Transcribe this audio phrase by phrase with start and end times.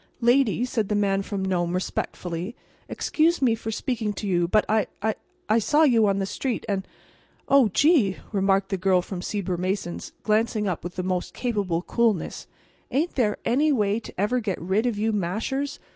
[0.21, 2.55] "Lady," said the Man from Nome, respectfully,
[2.89, 6.87] "excuse me for speaking to you, but I—I—I saw you on the street, and—and—"
[7.47, 12.47] "Oh, gee!" remarked the Girl from Sieber Mason's, glancing up with the most capable coolness.
[12.89, 15.79] "Ain't there any way to ever get rid of you mashers?